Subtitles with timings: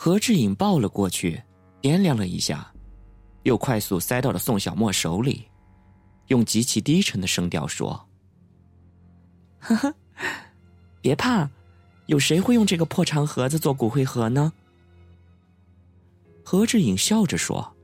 [0.00, 1.42] 何志颖抱了过去，
[1.82, 2.72] 掂量了一下，
[3.42, 5.48] 又快速塞到了宋小沫手里，
[6.28, 8.08] 用极其低沉的声调说
[9.58, 9.92] ：“呵呵，
[11.00, 11.50] 别怕，
[12.06, 14.52] 有谁会用这个破长盒子做骨灰盒呢？”
[16.46, 17.74] 何志颖笑着说。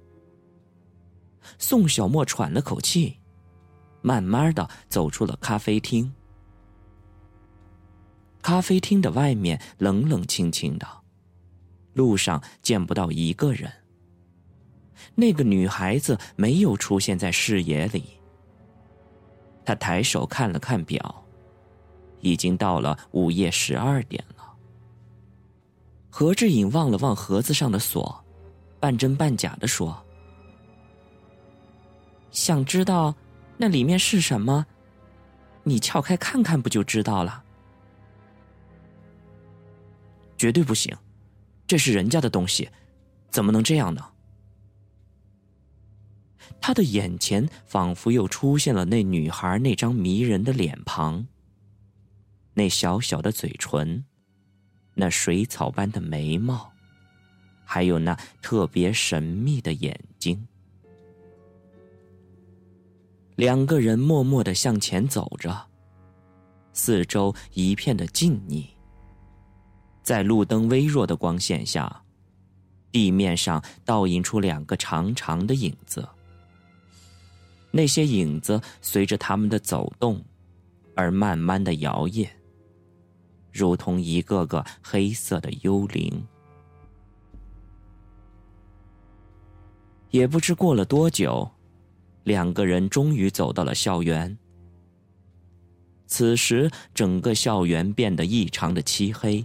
[1.59, 3.19] 宋小沫喘了口气，
[4.03, 6.15] 慢慢的走出了咖啡厅。
[8.41, 10.87] 咖啡厅的外面冷冷清清的，
[11.95, 13.73] 路上见不到一个人。
[15.15, 18.05] 那个女孩子没有出现在视野里。
[19.65, 21.25] 他抬手看了看表，
[22.21, 24.45] 已经到了午夜十二点了。
[26.11, 28.25] 何志颖望了望盒子上的锁，
[28.79, 30.01] 半真半假的说。
[32.31, 33.15] 想知道
[33.57, 34.67] 那里面是什么？
[35.63, 37.43] 你撬开看看不就知道了？
[40.37, 40.95] 绝对不行，
[41.67, 42.69] 这是人家的东西，
[43.31, 44.05] 怎么能这样呢？
[46.61, 51.27] 他的眼前仿佛又出现了那女孩那张迷人的脸庞，
[52.55, 54.05] 那小小的嘴唇，
[54.95, 56.73] 那水草般的眉毛，
[57.65, 60.47] 还有那特别神秘的眼睛。
[63.37, 65.67] 两个人默默的向前走着，
[66.73, 68.74] 四周一片的静谧。
[70.05, 72.05] 在路灯微弱的光线下，
[72.93, 76.09] 地面上倒映出两个长长的影子。
[77.73, 80.25] 那些影子随着他们的走动，
[80.95, 82.29] 而慢慢的摇曳，
[83.51, 86.25] 如同一个个黑色的幽灵。
[90.11, 91.51] 也不知过了多久。
[92.23, 94.39] 两个人终于走到了校园。
[96.07, 99.45] 此时，整个校园变得异常的漆黑，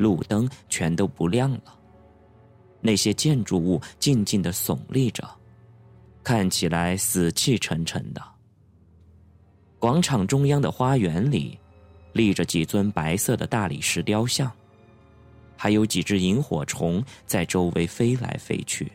[0.00, 1.78] 路灯全都不亮了。
[2.80, 5.28] 那些建筑物静静的耸立着，
[6.24, 8.22] 看起来死气沉沉的。
[9.78, 11.58] 广场中央的花园里，
[12.14, 14.50] 立着几尊白色的大理石雕像，
[15.56, 18.90] 还有几只萤火虫在周围飞来飞去。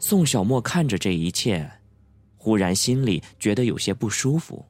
[0.00, 1.70] 宋小沫看着这一切，
[2.36, 4.64] 忽然心里觉得有些不舒服，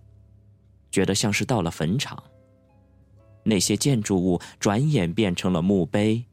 [0.90, 2.22] 觉得像是到了坟场。
[3.44, 6.24] 那些建筑物转眼变成了墓碑，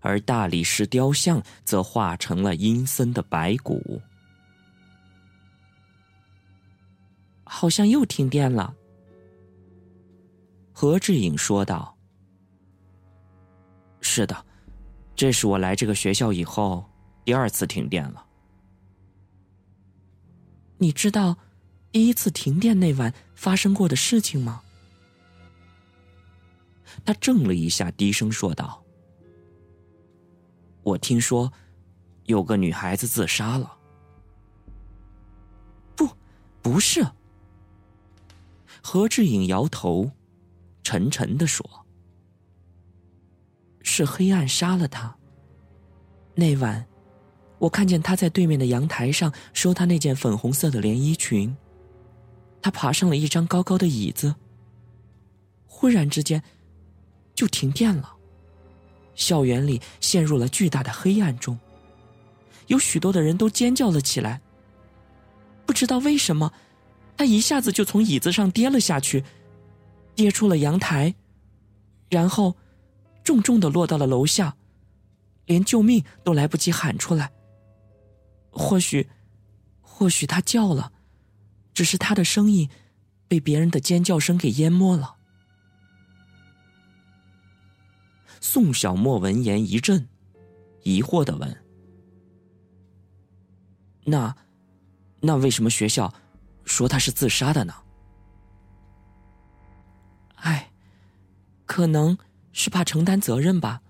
[0.00, 4.00] 而大理石雕像则化成了阴森的白骨。
[7.44, 8.74] 好像又停电了，
[10.72, 11.96] 何志颖说道
[14.00, 14.46] ：“是的，
[15.14, 16.84] 这是我来这个学校以后。”
[17.22, 18.24] 第二次停电了，
[20.78, 21.36] 你知道
[21.92, 24.62] 第一次停电那晚发生过的事情吗？
[27.04, 28.82] 他怔了一下，低声说道
[30.82, 31.52] ：“我听说
[32.24, 33.76] 有个女孩子自杀了。”
[35.96, 36.08] 不，
[36.62, 37.06] 不是。
[38.82, 40.10] 何志颖摇头，
[40.82, 41.68] 沉沉的说
[43.82, 45.16] ：“是黑暗杀了她。
[46.34, 46.86] 那晚。”
[47.60, 51.54] 我看见他在对面的阳台上收他那件粉红色的连衣裙。
[52.62, 54.34] 他爬上了一张高高的椅子。
[55.66, 56.42] 忽然之间，
[57.40, 58.16] 就停电了。
[59.14, 61.58] 校园里陷入了巨大的黑暗中。
[62.66, 64.42] 有许多的人都尖叫了起来。
[65.64, 66.52] 不知道为什么，
[67.16, 69.24] 他一下子就从椅子上跌了下去，
[70.14, 71.14] 跌出了阳台，
[72.10, 72.54] 然后
[73.24, 74.54] 重重的落到了楼下，
[75.46, 77.32] 连救命都来不及喊出来。
[78.50, 79.08] 或许，
[79.80, 80.92] 或许他叫了，
[81.72, 82.68] 只是他的声音
[83.26, 85.16] 被别人的尖叫声给淹没了。
[88.40, 90.08] 宋小沫闻言一震，
[90.82, 91.56] 疑惑的问
[94.04, 94.34] ：“那，
[95.20, 96.12] 那为什么学校
[96.64, 97.74] 说他是自杀的呢？”
[100.36, 100.70] 哎，
[101.66, 102.16] 可能
[102.52, 103.82] 是怕承担责任吧。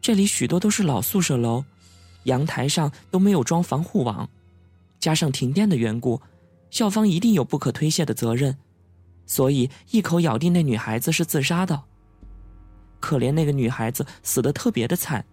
[0.00, 1.64] 这里许多都是老宿舍楼。
[2.24, 4.28] 阳台上都没有装防护网，
[4.98, 6.20] 加上停电的缘故，
[6.70, 8.58] 校方一定有不可推卸的责任，
[9.24, 11.84] 所以一口咬定那女孩子是自杀的。
[13.00, 15.24] 可怜那个女孩子死的特别的惨，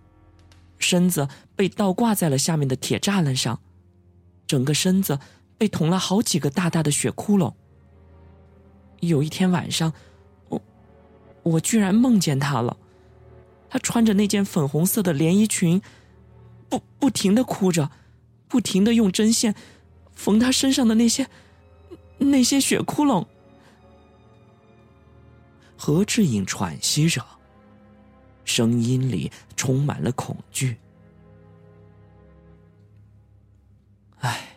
[0.78, 3.60] 身子被倒挂在了下面的铁栅栏上，
[4.48, 5.20] 整个身子
[5.58, 7.54] 被捅了好几个大大的血窟窿。
[9.00, 9.94] 有一天晚上，
[10.50, 10.62] 我
[11.44, 12.78] 我居然梦见她了，
[13.70, 15.82] 她穿着那件粉红色的连衣裙。
[16.68, 17.92] 不不停的哭着，
[18.48, 19.54] 不停的用针线
[20.16, 21.28] 缝他身上的那些
[22.18, 23.28] 那些血窟窿。
[25.78, 27.24] 何志颖喘息着，
[28.46, 30.78] 声音里充满了恐惧。
[34.20, 34.48] 唉，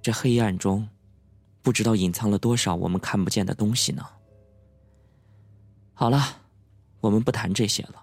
[0.00, 0.88] 这黑暗中，
[1.62, 4.06] 不知道隐藏了多少我们看不见的东西呢。
[5.92, 6.40] 好了，
[7.00, 8.02] 我们不谈这些了。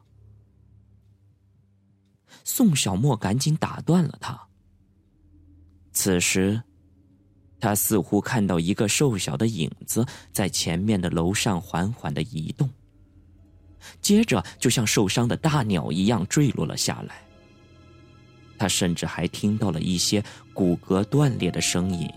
[2.43, 4.39] 宋小沫赶紧打断了他。
[5.91, 6.61] 此时，
[7.59, 12.69] 他似乎看到一个瘦小的影子在前面的楼上缓缓的移动，
[14.01, 17.15] 接着就像受伤的大鸟一样坠落了下来。
[18.57, 20.23] 他甚至还听到了一些
[20.53, 22.09] 骨骼断裂的声音，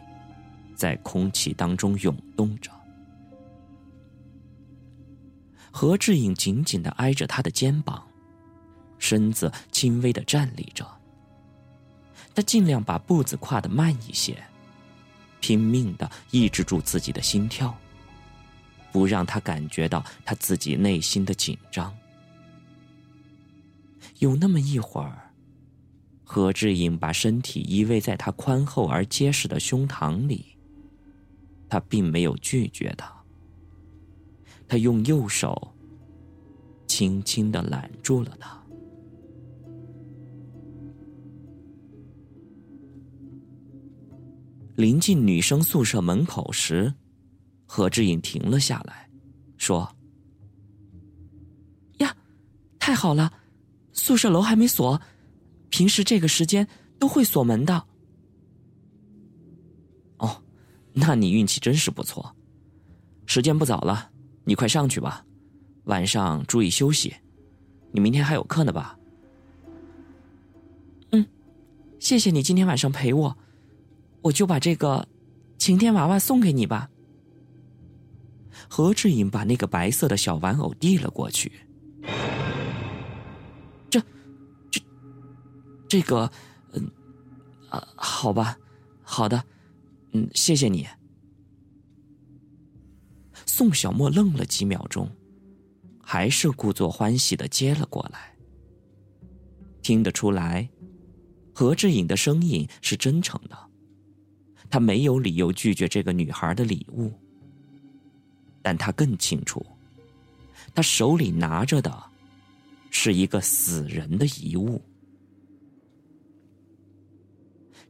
[0.74, 2.70] 在空气当中涌动着。
[5.70, 8.02] 何志颖紧紧的挨着他的肩膀，
[8.98, 10.86] 身子轻微的站立着。
[12.34, 14.36] 他尽量把步子跨得慢一些，
[15.40, 17.76] 拼命的抑制住自己的心跳，
[18.92, 21.94] 不让他感觉到他自己内心的紧张。
[24.18, 25.32] 有那么一会儿，
[26.24, 30.44] 何志颖把身体依偎在他宽厚而结实的胸膛里，
[31.68, 33.12] 他并没有拒绝他。
[34.68, 35.74] 他用右手
[36.86, 38.56] 轻轻的揽住了他。
[44.76, 46.94] 临近女生宿舍门口时，
[47.72, 49.08] 何志颖停了下来，
[49.56, 49.88] 说
[52.02, 52.12] ：“呀，
[52.80, 53.32] 太好了，
[53.92, 55.00] 宿舍楼还没锁，
[55.68, 56.66] 平时这个时间
[56.98, 57.86] 都会锁门的。”
[60.18, 60.42] 哦，
[60.92, 62.34] 那你运气真是不错。
[63.24, 64.10] 时间不早了，
[64.42, 65.24] 你快上去吧，
[65.84, 67.14] 晚上注意休息。
[67.92, 68.98] 你明天还有课呢吧？
[71.12, 71.24] 嗯，
[72.00, 73.38] 谢谢你今天晚上陪我。
[74.22, 75.06] 我就把这个
[75.56, 76.90] 晴天娃娃送给你吧。
[78.72, 81.50] 何志颖把那个白色的小玩偶递了过去。
[83.90, 84.00] 这、
[84.70, 84.80] 这、
[85.88, 86.30] 这个，
[86.72, 86.88] 嗯，
[87.68, 88.56] 啊，好吧，
[89.02, 89.44] 好的，
[90.12, 90.86] 嗯，谢谢你。
[93.44, 95.10] 宋小沫愣了几秒钟，
[96.00, 98.32] 还是故作欢喜的接了过来。
[99.82, 100.70] 听得出来，
[101.52, 103.58] 何志颖的声音是真诚的。
[104.70, 107.12] 他没有理由拒绝这个女孩的礼物，
[108.62, 109.64] 但他更清楚，
[110.74, 111.92] 他手里拿着的
[112.90, 114.80] 是一个死人的遗物。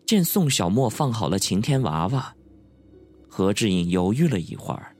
[0.06, 2.34] 见宋小沫放好了晴天娃娃，
[3.28, 4.94] 何志颖犹豫了一会儿，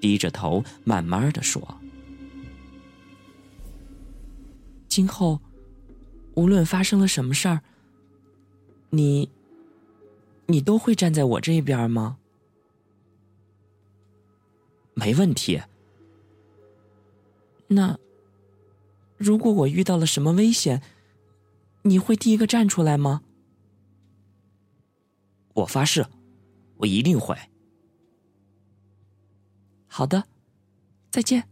[0.00, 1.62] 低着头慢慢的说
[4.88, 5.40] ：“今后
[6.34, 7.60] 无论发生了什么事儿，
[8.90, 9.30] 你。”
[10.46, 12.18] 你都会站在我这边吗？
[14.94, 15.60] 没问题。
[17.68, 17.98] 那
[19.16, 20.82] 如果我遇到了什么危险，
[21.82, 23.22] 你会第一个站出来吗？
[25.54, 26.06] 我发誓，
[26.78, 27.36] 我一定会。
[29.86, 30.24] 好的，
[31.10, 31.48] 再见。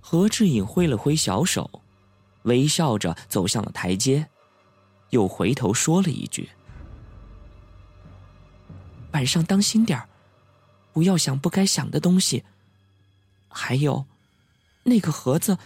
[0.00, 1.82] 何志颖挥了挥小手，
[2.42, 4.28] 微笑着走向了台阶。
[5.10, 6.48] 又回头说了一句
[9.12, 10.08] ：“晚上当心点儿，
[10.92, 12.44] 不要想不该想的东西。
[13.48, 14.06] 还有，
[14.84, 15.58] 那个盒子，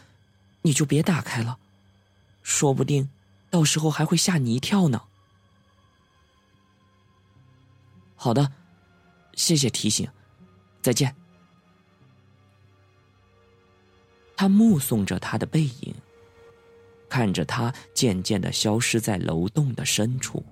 [0.63, 1.59] 你就别打开了，
[2.43, 3.09] 说不定
[3.51, 5.03] 到时候还会吓你一跳呢。”
[8.17, 8.51] 好的，
[9.35, 10.09] 谢谢提醒，
[10.83, 11.15] 再见。
[14.37, 15.95] 他目送着他的背影。
[17.09, 20.45] 看着他渐渐的消失在楼洞的深处，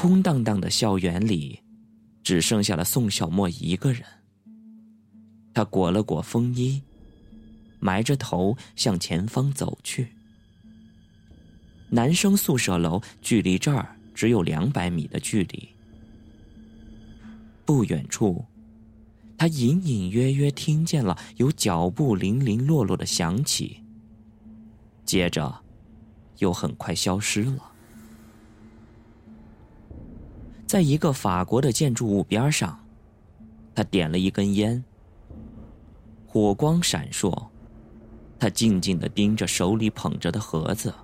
[0.00, 1.60] 空荡荡的校园里，
[2.24, 4.02] 只剩下了宋小沫一个人。
[5.52, 6.80] 他裹了裹风衣，
[7.80, 10.08] 埋着头向前方走去。
[11.90, 15.68] 男生宿舍楼距离这儿只有两百米的距离，
[17.66, 18.42] 不远处。
[19.36, 23.82] 他隐隐约约听见了有脚步零零落落的响起，
[25.04, 25.60] 接着，
[26.38, 27.69] 又很快消失了。
[30.70, 32.78] 在一个法国的建筑物边上，
[33.74, 34.84] 他点了一根烟。
[36.28, 37.48] 火光闪烁，
[38.38, 40.94] 他静静的盯着手里捧着的盒子，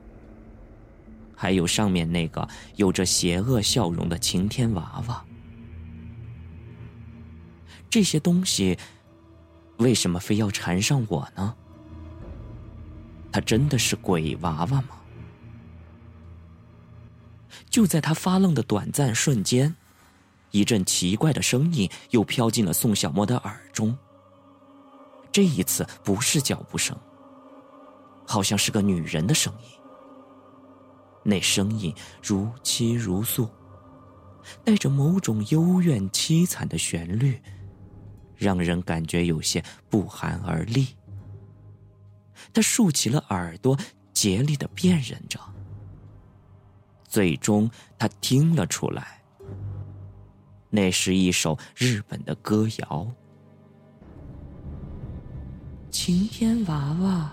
[1.34, 5.24] 还有上面那个有着邪恶笑容的晴天娃娃。
[7.90, 8.78] 这些东西
[9.78, 11.52] 为什么非要缠上我呢？
[13.32, 14.90] 他真的是鬼娃娃吗？
[17.76, 19.76] 就在他发愣的短暂瞬间，
[20.50, 23.94] 一阵奇怪的声音又飘进了宋小沫的耳中。
[25.30, 26.98] 这一次不是脚步声，
[28.26, 29.68] 好像是个女人的声音。
[31.22, 33.46] 那声音如泣如诉，
[34.64, 37.38] 带着某种幽怨凄惨的旋律，
[38.36, 40.96] 让人感觉有些不寒而栗。
[42.54, 43.78] 他竖起了耳朵，
[44.14, 45.38] 竭力的辨认着。
[47.16, 49.22] 最终，他听了出来，
[50.68, 53.10] 那是一首日本的歌谣
[55.90, 57.32] ：“晴天娃娃，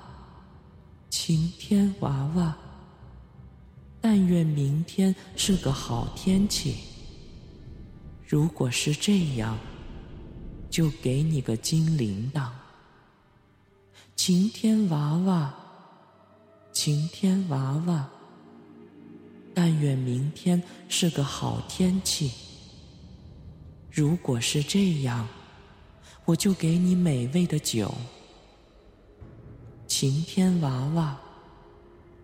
[1.09, 2.57] 晴天娃娃，
[3.99, 6.77] 但愿明天是个好天气。
[8.25, 9.57] 如果是这样，
[10.69, 12.47] 就给你个金铃铛。
[14.15, 15.53] 晴天娃娃，
[16.71, 18.09] 晴天娃娃。”
[19.53, 22.31] 但愿明天是个好天气。
[23.91, 25.27] 如果是这样，
[26.25, 27.93] 我就给你美味的酒。
[29.87, 31.19] 晴天娃娃，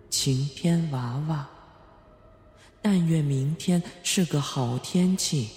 [0.09, 1.47] 晴天娃娃。
[2.81, 5.49] 但愿明天是个好天气。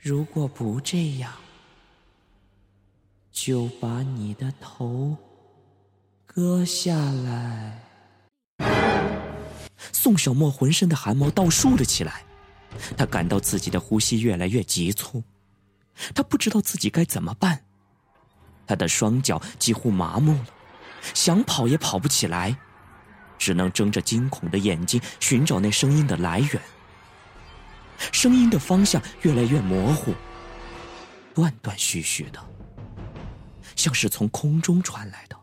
[0.00, 1.34] 如果不这样，
[3.32, 5.16] 就把你的头
[6.24, 7.87] 割下来。
[9.92, 12.24] 宋小沫浑身的汗毛倒竖了起来，
[12.96, 15.22] 他感到自己的呼吸越来越急促，
[16.14, 17.64] 他不知道自己该怎么办，
[18.66, 20.46] 他的双脚几乎麻木了，
[21.14, 22.56] 想跑也跑不起来，
[23.38, 26.60] 只能睁着惊恐的眼睛寻找那声音的来源。
[28.12, 30.14] 声音的方向越来越模糊，
[31.34, 32.38] 断断续续的，
[33.74, 35.36] 像是从空中传来的，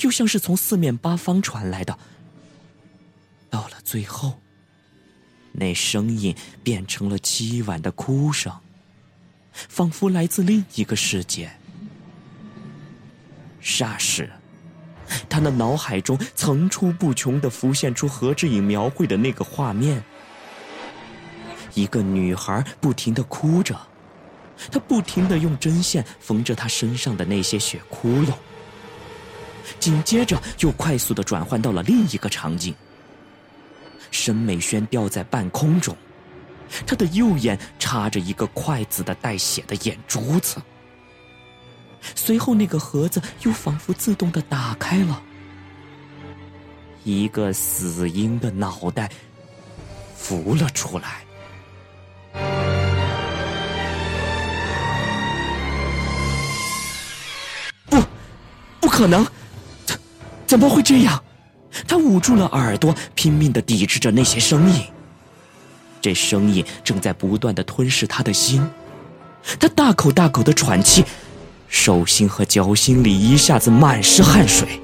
[0.00, 1.98] 又像是从四面八方传来的。
[3.56, 4.38] 到了最后，
[5.50, 8.52] 那声音变成了凄婉的哭声，
[9.50, 11.50] 仿佛来自另一个世界。
[13.62, 14.28] 霎时，
[15.26, 20.04] 他的脑海中层出不穷的浮现出何志颖描绘的那个画面：
[21.72, 23.74] 一个女孩不停的哭着，
[24.70, 28.34] 她不停的用针线缝着她身上的那些血窟窿。
[29.80, 32.74] 紧接着，又快速的转换到了另一个场景。
[34.10, 35.96] 申美萱吊在半空中，
[36.86, 40.60] 她的右眼插着一个筷子的带血的眼珠子。
[42.14, 45.20] 随后，那个盒子又仿佛自动的打开了，
[47.02, 49.10] 一个死婴的脑袋
[50.14, 51.24] 浮了出来。
[57.86, 58.00] 不，
[58.80, 59.26] 不可能，
[59.84, 59.98] 怎
[60.46, 61.20] 怎么会这样？
[61.86, 64.82] 他捂住了耳朵，拼命的抵制着那些声音。
[66.00, 68.64] 这声音正在不断的吞噬他的心，
[69.58, 71.04] 他大口大口的喘气，
[71.68, 74.80] 手心和脚心里一下子满是汗水。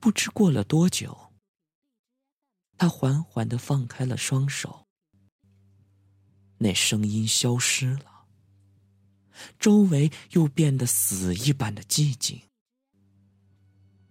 [0.00, 1.32] 不知过了多久，
[2.76, 4.86] 他缓缓的放开了双手，
[6.58, 8.26] 那声音消失了，
[9.58, 12.40] 周围又变得死一般的寂静。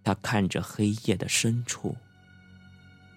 [0.02, 1.96] 他看着黑夜的深处，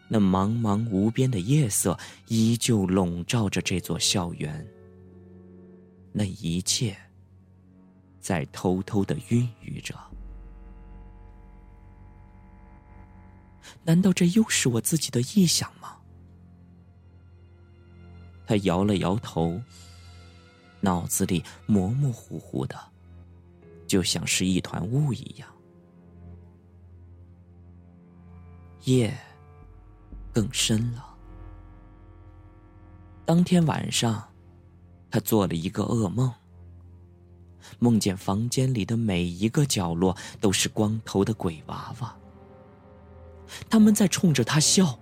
[0.07, 1.97] 那茫茫无边的夜色
[2.27, 4.67] 依旧笼罩着这座校园，
[6.11, 6.95] 那一切
[8.19, 9.97] 在偷偷的孕育着。
[13.83, 15.97] 难道这又是我自己的臆想吗？
[18.47, 19.59] 他摇了摇头，
[20.81, 22.77] 脑子里模模糊糊的，
[23.87, 25.49] 就像是一团雾一样。
[28.83, 29.11] 夜
[30.31, 31.15] 更深了。
[33.25, 34.23] 当天晚上，
[35.09, 36.31] 他做了一个噩梦，
[37.79, 42.15] 梦见房间里的每一个角落都是光头的鬼娃娃。
[43.69, 44.97] 他们在冲着他笑，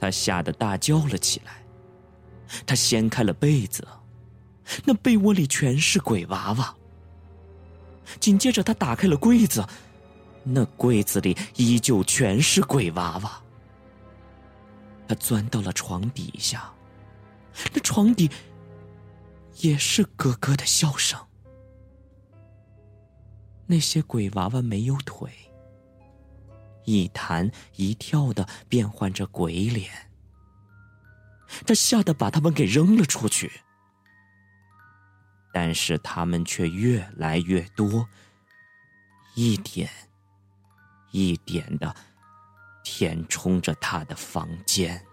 [0.00, 1.64] 他吓得大叫了起来。
[2.66, 3.86] 他掀开了被子，
[4.84, 6.74] 那被窝里全是鬼娃娃。
[8.18, 9.62] 紧接着，他打开了柜子，
[10.42, 13.42] 那柜子里依旧全是鬼娃娃。
[15.06, 16.72] 他钻到了床底下，
[17.72, 18.30] 那床底
[19.58, 21.18] 也是咯咯的笑声。
[23.66, 25.30] 那些鬼娃娃没有腿，
[26.88, 29.92] 一弹一跳的变换着鬼脸，
[31.66, 33.60] 他吓得把他们给扔了出去。
[35.52, 38.08] 但是他们却越来越多，
[39.34, 39.90] 一点
[41.10, 41.94] 一点的
[42.82, 45.04] 填充着他的房间。